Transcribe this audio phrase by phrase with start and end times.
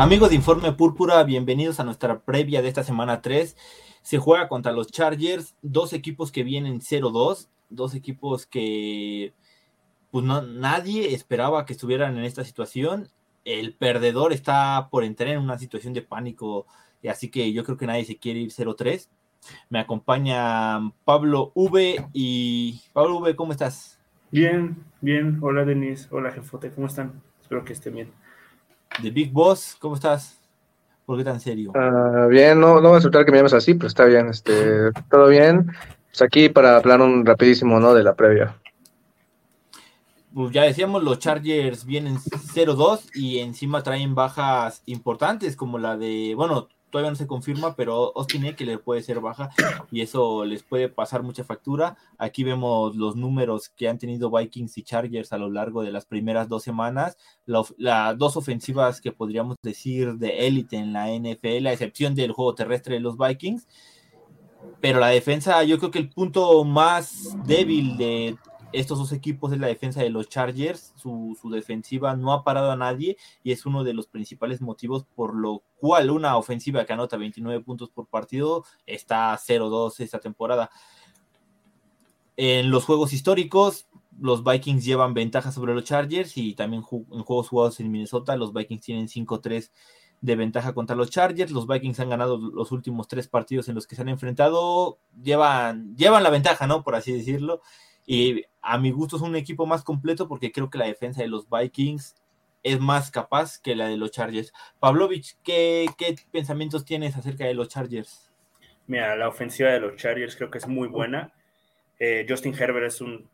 [0.00, 3.56] Amigos de Informe Púrpura, bienvenidos a nuestra previa de esta semana 3.
[4.02, 9.34] Se juega contra los Chargers, dos equipos que vienen 0-2, dos equipos que
[10.12, 13.08] pues no, nadie esperaba que estuvieran en esta situación.
[13.44, 16.68] El perdedor está por entrar en una situación de pánico,
[17.10, 19.08] así que yo creo que nadie se quiere ir 0-3.
[19.68, 23.98] Me acompaña Pablo V y Pablo V, ¿cómo estás?
[24.30, 25.40] Bien, bien.
[25.42, 26.06] Hola, Denis.
[26.12, 26.70] Hola, jefote.
[26.70, 27.20] ¿Cómo están?
[27.42, 28.27] Espero que estén bien.
[29.02, 30.38] The Big Boss, ¿cómo estás?
[31.06, 31.72] ¿Por qué tan serio?
[31.74, 34.92] Ah, bien, no, no voy a aceptar que me llames así, pero está bien, este,
[35.10, 35.70] todo bien.
[36.10, 37.94] Pues aquí para hablar un rapidísimo, ¿no?
[37.94, 38.56] De la previa.
[40.34, 46.34] pues ya decíamos, los Chargers vienen 0-2 y encima traen bajas importantes como la de,
[46.34, 49.50] bueno, todavía no se confirma, pero Austin Eckler puede ser baja
[49.90, 51.96] y eso les puede pasar mucha factura.
[52.18, 56.06] Aquí vemos los números que han tenido Vikings y Chargers a lo largo de las
[56.06, 61.72] primeras dos semanas, las dos ofensivas que podríamos decir de élite en la NFL, a
[61.72, 63.66] excepción del juego terrestre de los Vikings.
[64.80, 68.36] Pero la defensa, yo creo que el punto más débil de
[68.72, 70.92] estos dos equipos es la defensa de los Chargers.
[70.96, 75.34] Su, defensiva no ha parado a nadie y es uno de los principales motivos por
[75.34, 80.70] lo cual una ofensiva que anota 29 puntos por partido está 0-2 esta temporada.
[82.36, 83.88] En los juegos históricos,
[84.20, 88.52] los Vikings llevan ventaja sobre los Chargers y también en juegos jugados en Minnesota, los
[88.52, 89.70] Vikings tienen 5-3
[90.20, 91.52] de ventaja contra los Chargers.
[91.52, 94.98] Los Vikings han ganado los últimos tres partidos en los que se han enfrentado.
[95.22, 96.82] Llevan, llevan la ventaja, ¿no?
[96.82, 97.62] Por así decirlo.
[98.10, 101.28] Y a mi gusto es un equipo más completo porque creo que la defensa de
[101.28, 102.14] los Vikings
[102.62, 104.50] es más capaz que la de los Chargers.
[104.80, 108.32] Pavlovich, ¿qué, qué pensamientos tienes acerca de los Chargers?
[108.86, 111.34] Mira, la ofensiva de los Chargers creo que es muy buena.
[111.98, 113.28] Eh, Justin Herbert es un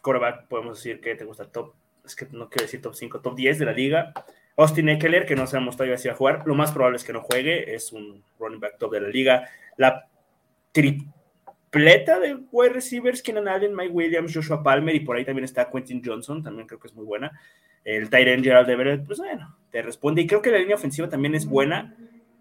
[0.00, 3.36] quarterback, podemos decir que te gusta top, es que no quiero decir top 5, top
[3.36, 4.14] 10 de la liga.
[4.56, 7.12] Austin Eckler, que no sabemos todavía si va a jugar, lo más probable es que
[7.12, 9.46] no juegue, es un running back top de la liga.
[9.76, 10.08] La
[11.76, 15.70] tripleta de wide receivers, Keenan Allen, Mike Williams, Joshua Palmer, y por ahí también está
[15.70, 17.38] Quentin Johnson, también creo que es muy buena.
[17.84, 20.22] El Tyrant Gerald Everett, pues bueno, te responde.
[20.22, 21.96] Y creo que la línea ofensiva también es buena.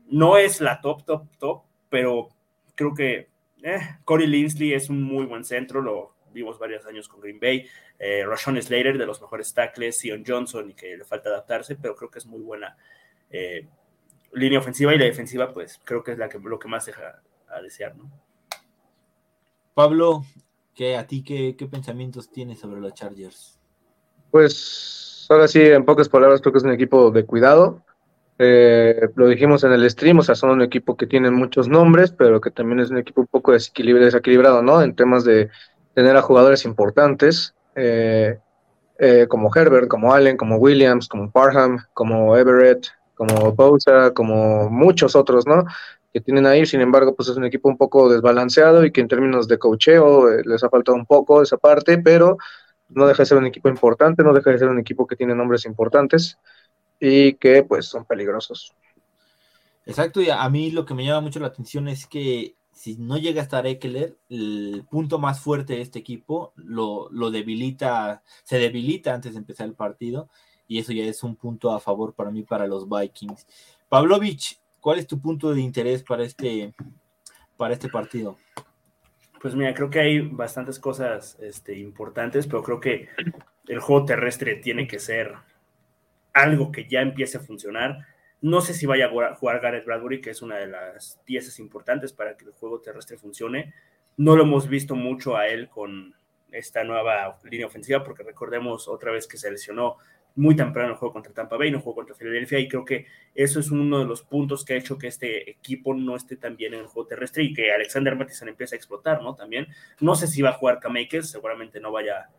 [0.07, 2.29] No es la top, top, top, pero
[2.73, 3.29] creo que
[3.63, 7.67] eh, Corey Linsley es un muy buen centro, lo vimos varios años con Green Bay.
[7.99, 11.95] Eh, Rashawn Slater, de los mejores tackles, Sion Johnson, y que le falta adaptarse, pero
[11.95, 12.75] creo que es muy buena
[13.29, 13.67] eh,
[14.33, 17.21] línea ofensiva y la defensiva, pues creo que es la que, lo que más deja
[17.47, 18.11] a desear, ¿no?
[19.75, 20.25] Pablo,
[20.73, 23.59] ¿qué, ¿a ti qué, qué pensamientos tienes sobre los Chargers?
[24.31, 27.83] Pues ahora sí, en pocas palabras, creo que es un equipo de cuidado.
[28.37, 32.11] Eh, lo dijimos en el stream, o sea, son un equipo que tiene muchos nombres,
[32.11, 34.81] pero que también es un equipo un poco desequilibra- desequilibrado, ¿no?
[34.81, 35.49] En temas de
[35.93, 38.39] tener a jugadores importantes, eh,
[38.99, 45.15] eh, como Herbert, como Allen, como Williams, como Parham, como Everett, como Bosa, como muchos
[45.15, 45.63] otros, ¿no?
[46.15, 49.09] Que tienen ahí, sin embargo, pues es un equipo un poco desbalanceado y que en
[49.09, 52.37] términos de cocheo eh, les ha faltado un poco esa parte, pero
[52.87, 55.35] no deja de ser un equipo importante, no deja de ser un equipo que tiene
[55.35, 56.37] nombres importantes
[57.01, 58.73] y que pues son peligrosos.
[59.85, 63.17] Exacto, y a mí lo que me llama mucho la atención es que si no
[63.17, 68.57] llega a estar Eckler, el punto más fuerte de este equipo lo, lo debilita, se
[68.57, 70.29] debilita antes de empezar el partido,
[70.65, 73.45] y eso ya es un punto a favor para mí, para los Vikings.
[73.89, 76.71] Pavlovich, ¿cuál es tu punto de interés para este,
[77.57, 78.37] para este partido?
[79.41, 83.09] Pues mira, creo que hay bastantes cosas este, importantes, pero creo que
[83.67, 85.33] el juego terrestre tiene que ser
[86.33, 88.05] algo que ya empiece a funcionar.
[88.41, 92.13] No sé si vaya a jugar- Garrett Bradbury, que es una de las piezas importantes
[92.13, 93.73] para que el juego terrestre funcione.
[94.17, 96.13] No lo hemos visto mucho a él con
[96.51, 99.97] esta nueva línea ofensiva, porque recordemos otra vez que se lesionó
[100.35, 103.59] muy temprano el juego contra Tampa Bay, no jugó contra Filadelfia, y creo que eso
[103.59, 106.73] es uno de los puntos que ha hecho que este equipo no esté tan bien
[106.73, 109.35] en el juego terrestre y que Alexander Mattison empiece a explotar, ¿no?
[109.35, 109.67] También,
[109.99, 112.29] no sé si va a jugar K-Makers, seguramente no vaya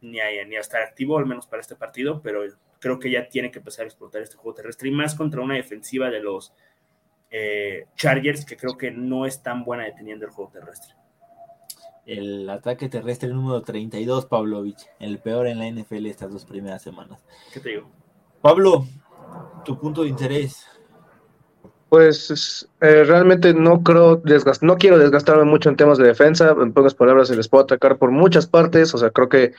[0.00, 2.42] ni a, ni a estar activo, al menos para este partido, pero
[2.80, 5.54] creo que ya tiene que empezar a explotar este juego terrestre y más contra una
[5.54, 6.52] defensiva de los
[7.30, 10.94] eh, Chargers que creo que no es tan buena deteniendo el juego terrestre.
[12.06, 17.24] El ataque terrestre número 32, Pavlovich, el peor en la NFL estas dos primeras semanas.
[17.52, 17.90] ¿Qué te digo?
[18.42, 18.86] Pablo,
[19.64, 20.66] tu punto de interés.
[21.88, 24.20] Pues eh, realmente no creo
[24.60, 26.54] no quiero desgastarme mucho en temas de defensa.
[26.60, 28.92] En pocas palabras, se les puede atacar por muchas partes.
[28.94, 29.52] O sea, creo que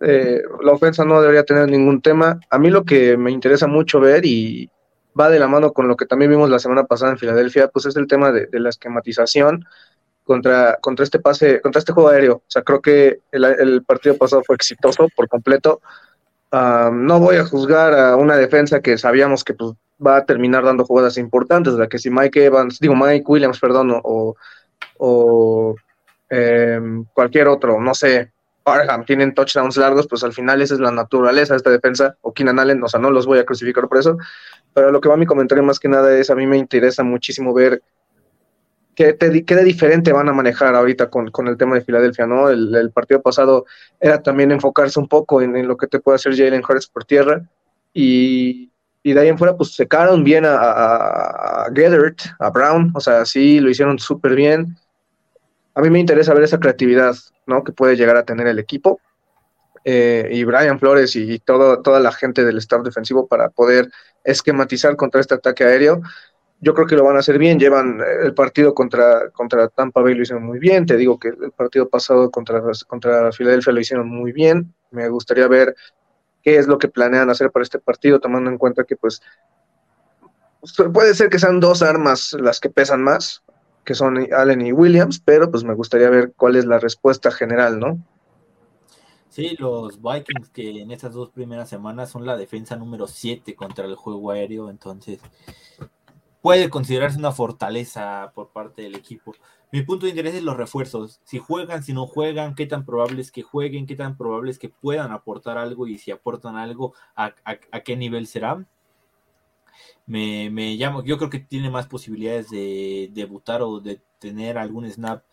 [0.00, 2.40] eh, la ofensa no debería tener ningún tema.
[2.50, 4.70] A mí lo que me interesa mucho ver y
[5.18, 7.86] va de la mano con lo que también vimos la semana pasada en Filadelfia, pues
[7.86, 9.64] es el tema de, la esquematización
[10.26, 12.34] contra, contra este pase, contra este juego aéreo.
[12.34, 15.80] O sea, creo que el, partido pasado fue exitoso por completo.
[16.50, 19.72] Ah, no voy a juzgar a una defensa que sabíamos que pues,
[20.04, 23.98] va a terminar dando jugadas importantes, la que si Mike Evans, digo Mike Williams, perdón,
[24.02, 24.36] o,
[24.98, 25.74] o
[26.28, 28.32] em, cualquier otro, no sé,
[28.62, 32.32] Parham tienen touchdowns largos, pues al final esa es la naturaleza de esta defensa, o
[32.32, 34.18] Keenan Allen, o sea, no los voy a crucificar por eso,
[34.74, 37.02] pero lo que va a mi comentario más que nada es, a mí me interesa
[37.02, 37.80] muchísimo ver
[38.96, 42.48] qué, de diferente van a manejar ahorita con, el tema de Filadelfia, ¿no?
[42.50, 43.66] El, partido pasado
[44.00, 47.42] era también enfocarse un poco en, lo que te puede hacer Jalen Hurts por tierra,
[47.92, 48.72] y,
[49.04, 53.70] de ahí en fuera, pues secaron bien a, a, a Brown, o sea, sí, lo
[53.70, 54.76] hicieron súper bien,
[55.76, 57.14] a mí me interesa ver esa creatividad
[57.46, 57.62] ¿no?
[57.62, 58.98] que puede llegar a tener el equipo.
[59.84, 63.90] Eh, y Brian Flores y, todo, toda la gente del staff defensivo para poder
[64.24, 66.00] esquematizar contra este ataque aéreo.
[66.60, 67.58] Yo creo que lo van a hacer bien.
[67.58, 70.86] Llevan eh, el partido contra, contra Tampa Bay lo hicieron muy bien.
[70.86, 74.74] Te digo que el partido pasado contra, contra Filadelfia lo hicieron muy bien.
[74.90, 75.74] Me gustaría ver
[76.42, 79.20] qué es lo que planean hacer para este partido, tomando en cuenta que pues
[80.92, 83.42] puede ser que sean dos armas las que pesan más,
[83.84, 87.78] que son Allen y Williams, pero pues me gustaría ver cuál es la respuesta general,
[87.78, 87.98] ¿no?
[89.28, 93.84] Sí, los Vikings que en estas dos primeras semanas son la defensa número 7 contra
[93.84, 95.20] el juego aéreo, entonces
[96.46, 99.34] puede considerarse una fortaleza por parte del equipo.
[99.72, 101.20] Mi punto de interés es los refuerzos.
[101.24, 104.60] Si juegan, si no juegan, qué tan probable es que jueguen, qué tan probable es
[104.60, 107.34] que puedan aportar algo y si aportan algo, a,
[107.84, 108.64] qué nivel será
[110.06, 114.88] me, me llamo, yo creo que tiene más posibilidades de debutar o de tener algún
[114.88, 115.24] snap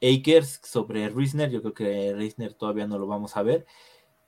[0.00, 3.66] Akers sobre Risner, yo creo que Risner todavía no lo vamos a ver,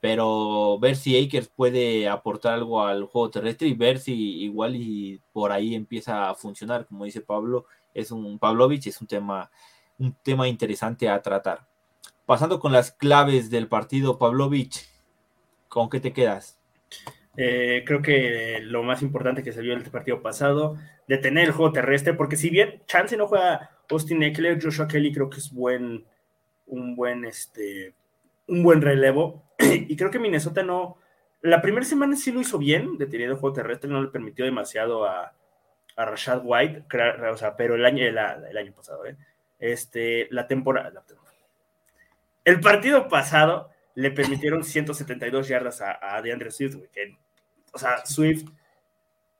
[0.02, 5.20] pero ver si Akers puede aportar algo al juego terrestre y ver si igual y
[5.32, 9.48] por ahí empieza a funcionar, como dice Pablo, es un Pavlovich, es un tema,
[9.98, 11.68] un tema interesante a tratar.
[12.26, 14.88] Pasando con las claves del partido, Pavlovich,
[15.68, 16.58] ¿con qué te quedas?
[17.36, 21.70] Eh, creo que lo más importante que se vio el partido pasado, detener el juego
[21.70, 26.04] terrestre, porque si bien Chance no juega Austin Eckler, Joshua Kelly creo que es buen,
[26.66, 27.94] un buen, este,
[28.48, 29.44] un buen relevo.
[29.88, 30.98] y creo que Minnesota no,
[31.42, 35.04] la primera semana sí lo hizo bien, deteniendo el juego terrestre, no le permitió demasiado
[35.04, 35.32] a,
[35.96, 36.84] a Rashad White,
[37.30, 39.16] o sea, pero el año, el, año pasado, ¿eh?
[39.58, 41.04] este, la temporada,
[42.44, 47.16] el partido pasado le permitieron 172 yardas a, a DeAndre Swift, que,
[47.72, 48.44] o sea, Swift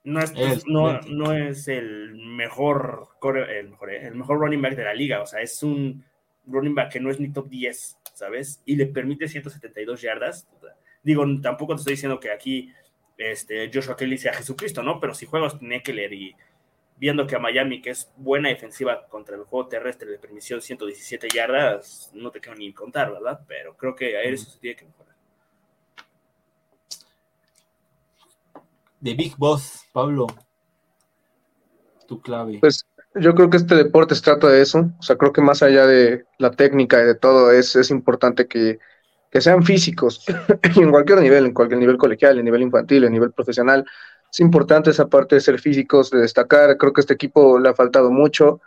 [0.05, 4.85] no es, no, no, es el mejor, el mejor, eh, el mejor running back de
[4.85, 6.05] la liga, o sea, es un
[6.47, 8.63] running back que no es ni top 10, ¿sabes?
[8.65, 10.49] Y le permite 172 yardas.
[11.03, 12.73] Digo, tampoco te estoy diciendo que aquí
[13.17, 15.01] este, Joshua Kelly sea Jesucristo, ¿no?
[15.01, 16.35] Pero si juegas Neckler y
[16.97, 21.29] viendo que a Miami, que es buena defensiva contra el juego terrestre, de permisión 117
[21.35, 23.41] yardas, no te quiero ni contar, ¿verdad?
[23.47, 25.13] Pero creo que a eso se tiene que mejorar.
[29.01, 30.29] De Big Boss, Pablo,
[32.07, 32.59] tu clave.
[32.61, 34.91] Pues yo creo que este deporte se trata de eso.
[34.99, 38.47] O sea, creo que más allá de la técnica y de todo, es, es importante
[38.47, 38.79] que,
[39.31, 40.25] que sean físicos
[40.77, 43.85] en cualquier nivel, en cualquier nivel colegial, en nivel infantil, en nivel profesional
[44.33, 46.79] es importante esa parte de ser físicos, de destacar.
[46.79, 48.61] Creo que a este equipo le ha faltado mucho.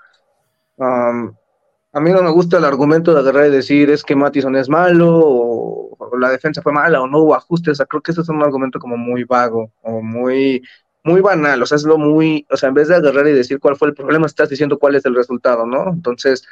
[0.78, 4.70] a mí no me gusta el argumento de agarrar y decir es que Mattison es
[4.70, 7.74] malo o, la defensa fue mala o no hubo ajustes.
[7.74, 10.62] O sea, creo que eso es un argumento como muy vago o muy,
[11.06, 11.62] muy banal.
[11.62, 13.88] O sea, es lo muy, o sea, en vez de agarrar y decir cuál fue
[13.90, 15.90] el problema, estás diciendo cuál es el resultado, ¿no?
[15.90, 16.46] Entonces,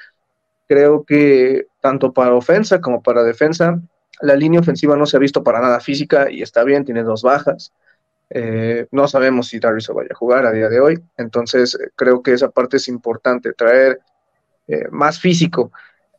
[0.68, 3.82] creo que tanto para ofensa como para defensa,
[4.22, 7.24] la línea ofensiva no se ha visto para nada física y está bien, tiene dos
[7.24, 7.74] bajas.
[8.30, 12.24] Eh, no sabemos si Darius vaya a jugar a día de hoy, entonces eh, creo
[12.24, 14.00] que esa parte es importante, traer
[14.68, 15.72] eh, más físico.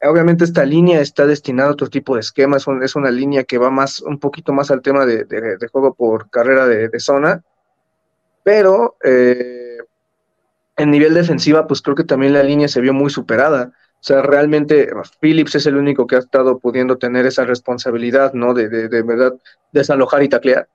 [0.03, 3.71] obviamente esta línea está destinada a otro tipo de esquemas, es una línea que va
[3.71, 7.43] más, un poquito más al tema de, juego por carrera de, zona,
[8.45, 9.79] pero eh,
[10.77, 13.73] en nivel defensiva, pues creo que también la línea se vio muy superada.
[13.95, 18.53] O sea, realmente Phillips es el único que ha estado pudiendo tener esa responsabilidad, ¿no?
[18.55, 19.35] De, de, de verdad
[19.73, 20.69] desalojar y taclear.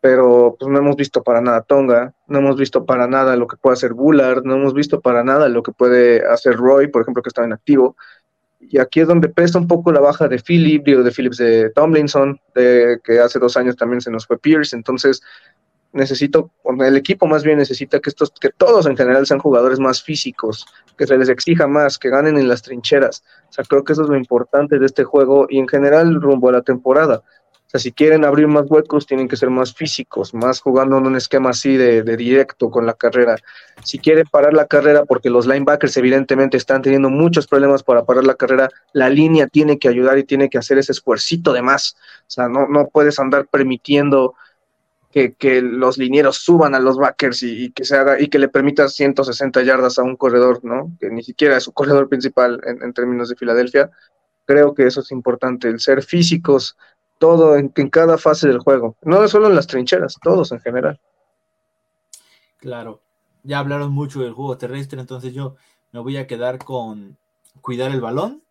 [0.00, 3.56] Pero pues no hemos visto para nada Tonga, no hemos visto para nada lo que
[3.56, 7.22] puede hacer Bullard, no hemos visto para nada lo que puede hacer Roy, por ejemplo,
[7.22, 7.96] que estaba en activo.
[8.60, 11.70] Y aquí es donde pesa un poco la baja de Phillips, digo, de Phillips de
[11.70, 14.76] Tomlinson, de que hace dos años también se nos fue Pierce.
[14.76, 15.22] Entonces,
[15.94, 20.02] necesito, el equipo más bien necesita que estos, que todos en general sean jugadores más
[20.02, 20.66] físicos,
[20.98, 23.22] que se les exija más, que ganen en las trincheras.
[23.48, 26.48] O sea, creo que eso es lo importante de este juego y en general rumbo
[26.48, 27.22] a la temporada.
[27.66, 31.06] O sea, si quieren abrir más huecos, tienen que ser más físicos, más jugando en
[31.06, 33.36] un esquema así de, de directo con la carrera.
[33.82, 38.24] Si quieren parar la carrera, porque los linebackers evidentemente están teniendo muchos problemas para parar
[38.24, 41.96] la carrera, la línea tiene que ayudar y tiene que hacer ese esfuercito de más.
[42.22, 44.34] O sea, no, no puedes andar permitiendo
[45.14, 48.88] que, los linieros suban a los backers y, que se haga y que le permita
[48.88, 50.90] 160 yardas a un corredor, ¿no?
[50.98, 53.90] Que ni siquiera es su corredor principal en, términos de Filadelfia.
[54.44, 56.76] Creo que eso es importante, el ser físicos,
[57.18, 61.00] todo en, en, cada fase del juego, no solo en las trincheras, todos en general.
[62.58, 63.00] Claro,
[63.44, 65.54] ya hablaron mucho del juego terrestre, entonces yo
[65.92, 67.16] me voy a quedar con
[67.60, 68.42] cuidar el balón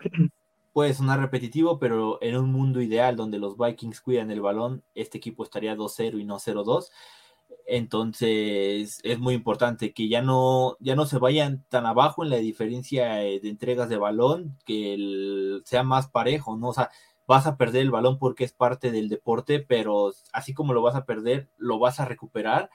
[0.72, 5.18] puede sonar repetitivo, pero en un mundo ideal donde los Vikings cuidan el balón, este
[5.18, 6.90] equipo estaría 2-0 y no 0-2.
[7.66, 12.36] Entonces es muy importante que ya no, ya no se vayan tan abajo en la
[12.36, 16.68] diferencia eh, de entregas de balón, que sea más parejo, ¿no?
[16.68, 16.90] O sea,
[17.26, 20.96] vas a perder el balón porque es parte del deporte, pero así como lo vas
[20.96, 22.70] a perder, lo vas a recuperar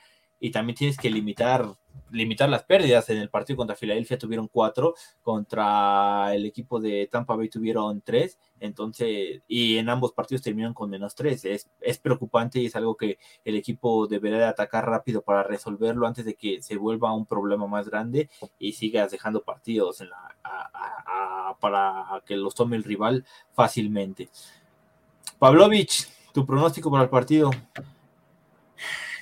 [0.46, 1.75] y también tienes que limitar
[2.12, 3.10] limitar las pérdidas.
[3.10, 8.38] En el partido contra Filadelfia tuvieron cuatro, contra el equipo de Tampa Bay tuvieron tres,
[8.60, 11.46] entonces, y en ambos partidos terminaron con menos tres.
[11.46, 16.06] Es, es preocupante y es algo que el equipo deberá de atacar rápido para resolverlo
[16.06, 20.04] antes de que se vuelva un problema más grande y sigas dejando partidos
[21.60, 24.30] para que los tome el rival fácilmente.
[25.40, 27.50] Pavlovich, tu pronóstico para el partido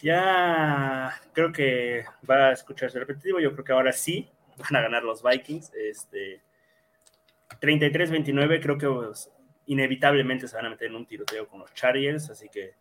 [0.03, 3.39] ya creo que va a escucharse repetitivo.
[3.39, 5.71] Yo creo que ahora sí van a ganar los Vikings.
[5.73, 6.41] Este,
[7.61, 9.31] 33-29, creo que pues,
[9.67, 12.75] inevitablemente se van a meter en un tiroteo con los Chargers, así que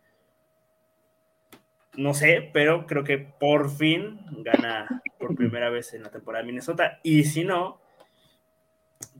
[1.93, 6.47] no sé, pero creo que por fin gana por primera vez en la temporada de
[6.47, 6.99] Minnesota.
[7.03, 7.79] Y si no,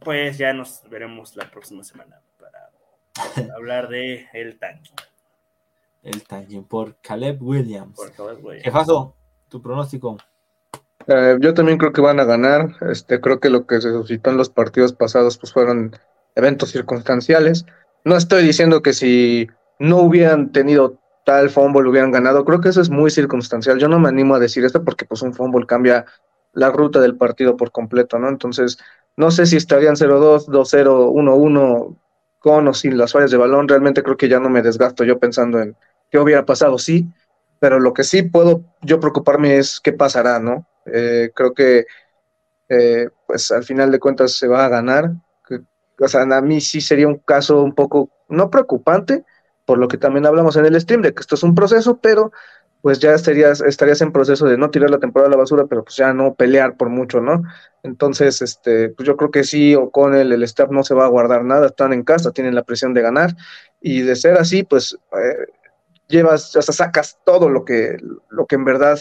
[0.04, 2.70] pues ya nos veremos la próxima semana para
[3.56, 4.92] hablar de el tanque
[6.04, 8.00] el tanking por Caleb Williams.
[8.64, 9.16] ¿Qué pasó?
[9.54, 10.18] tu pronóstico.
[11.06, 12.76] Eh, yo también creo que van a ganar.
[12.90, 15.96] Este, creo que lo que se suscitó en los partidos pasados pues fueron
[16.36, 17.66] eventos circunstanciales.
[18.04, 22.44] No estoy diciendo que si no hubieran tenido tal fumble hubieran ganado.
[22.46, 23.78] Creo que eso es muy circunstancial.
[23.78, 26.06] Yo no me animo a decir esto porque pues un fumble cambia
[26.54, 28.28] la ruta del partido por completo, ¿no?
[28.28, 28.80] Entonces,
[29.16, 31.96] no sé si estarían 0-2, 2-0, 1-1
[32.40, 33.68] con o sin las fallas de balón.
[33.68, 35.76] Realmente creo que ya no me desgasto yo pensando en
[36.14, 37.08] qué hubiera pasado, sí,
[37.60, 40.68] pero lo que sí puedo yo preocuparme es qué pasará, ¿no?
[40.86, 41.88] Eh, creo que,
[42.70, 45.12] eh, pues al final de cuentas se va a ganar.
[46.00, 49.26] o sea, a mí sí sería un caso un poco, no preocupante,
[49.66, 52.32] por lo que también hablamos en el stream, de que esto es un proceso, pero
[52.82, 55.84] pues ya estarías, estarías en proceso de no tirar la temporada a la basura, pero
[55.84, 57.42] pues ya no pelear por mucho, ¿no?
[57.82, 61.06] Entonces, este, pues yo creo que sí, o con el, el staff no se va
[61.06, 63.36] a guardar nada, están en casa, tienen la presión de ganar,
[63.82, 65.48] y de ser así, pues eh,
[66.08, 67.98] llevas, sea, sacas todo lo que,
[68.30, 69.00] lo que en verdad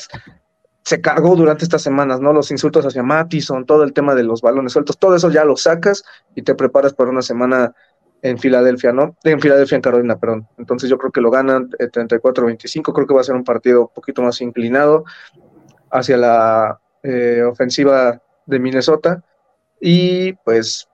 [0.84, 2.32] se cargó durante estas semanas, ¿no?
[2.32, 5.56] Los insultos hacia Mattison, todo el tema de los balones sueltos, todo eso ya lo
[5.56, 6.04] sacas
[6.34, 7.74] y te preparas para una semana
[8.22, 9.16] en Filadelfia, ¿no?
[9.24, 10.48] En Filadelfia, en Carolina, perdón.
[10.58, 13.82] Entonces yo creo que lo ganan 34-25, eh, creo que va a ser un partido
[13.82, 15.04] un poquito más inclinado
[15.90, 19.22] hacia la eh, ofensiva de Minnesota
[19.80, 20.88] y pues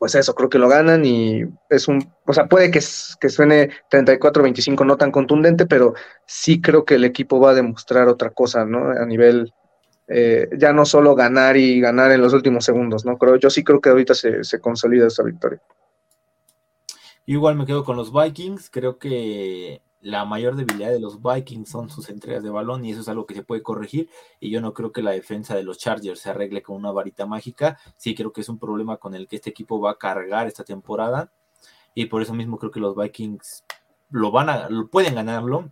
[0.00, 2.80] pues eso, creo que lo ganan y es un, o sea, puede que,
[3.20, 5.92] que suene 34-25 no tan contundente, pero
[6.24, 8.92] sí creo que el equipo va a demostrar otra cosa, ¿no?
[8.92, 9.52] A nivel,
[10.08, 13.18] eh, ya no solo ganar y ganar en los últimos segundos, ¿no?
[13.18, 15.60] Creo, yo sí creo que ahorita se, se consolida esa victoria.
[17.26, 21.90] Igual me quedo con los Vikings, creo que la mayor debilidad de los Vikings son
[21.90, 24.08] sus entregas de balón y eso es algo que se puede corregir
[24.40, 27.26] y yo no creo que la defensa de los Chargers se arregle con una varita
[27.26, 30.46] mágica, sí creo que es un problema con el que este equipo va a cargar
[30.46, 31.32] esta temporada
[31.94, 33.64] y por eso mismo creo que los Vikings
[34.10, 35.70] lo van a, lo pueden ganarlo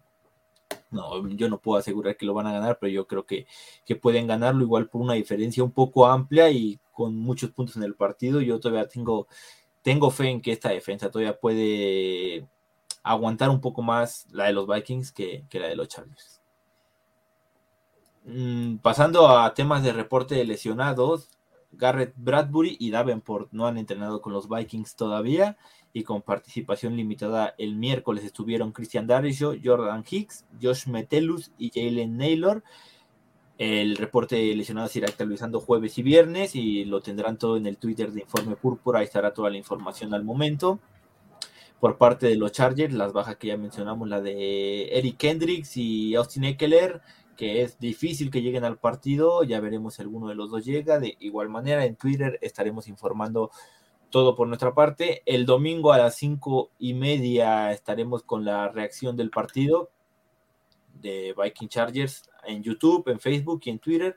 [0.90, 3.46] No, yo no puedo asegurar que lo van a ganar, pero yo creo que,
[3.84, 7.84] que pueden ganarlo igual por una diferencia un poco amplia y con muchos puntos en
[7.84, 8.40] el partido.
[8.40, 9.28] Yo todavía tengo,
[9.82, 12.48] tengo fe en que esta defensa todavía puede
[13.10, 16.40] aguantar un poco más la de los Vikings que, que la de los Chargers.
[18.24, 21.30] Mm, pasando a temas de reporte de lesionados,
[21.72, 25.56] Garrett Bradbury y Davenport no han entrenado con los Vikings todavía
[25.92, 32.18] y con participación limitada el miércoles estuvieron Christian Darisho, Jordan Hicks, Josh Metellus y Jalen
[32.18, 32.62] Naylor.
[33.56, 37.78] El reporte de lesionados irá actualizando jueves y viernes y lo tendrán todo en el
[37.78, 39.00] Twitter de Informe Púrpura.
[39.00, 40.78] Ahí estará toda la información al momento.
[41.80, 46.14] Por parte de los Chargers, las bajas que ya mencionamos, la de Eric Kendricks y
[46.16, 47.00] Austin Eckler,
[47.36, 49.44] que es difícil que lleguen al partido.
[49.44, 50.98] Ya veremos si alguno de los dos llega.
[50.98, 53.52] De igual manera, en Twitter estaremos informando
[54.10, 55.22] todo por nuestra parte.
[55.24, 59.90] El domingo a las cinco y media estaremos con la reacción del partido
[61.00, 64.16] de Viking Chargers en YouTube, en Facebook y en Twitter.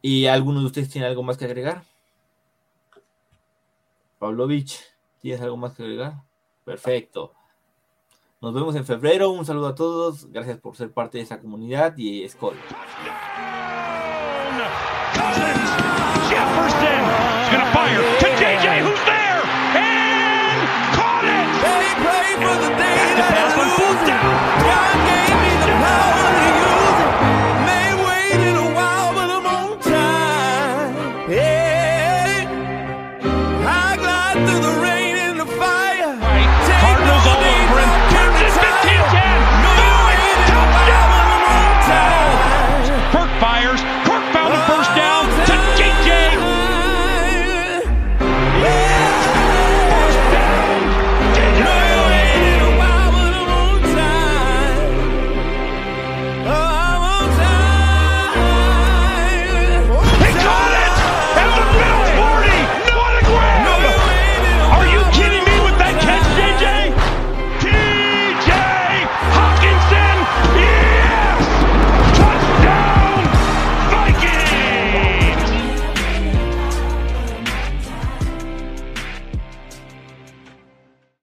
[0.00, 1.84] ¿Y alguno de ustedes tiene algo más que agregar?
[4.18, 4.80] Pavlovich,
[5.20, 6.31] ¿tienes algo más que agregar?
[6.64, 7.32] Perfecto.
[8.40, 9.30] Nos vemos en febrero.
[9.30, 10.30] Un saludo a todos.
[10.30, 12.54] Gracias por ser parte de esta comunidad y Scott.